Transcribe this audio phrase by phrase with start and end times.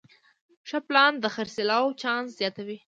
[0.69, 2.77] ښه پلان د خرڅلاو چانس زیاتوي.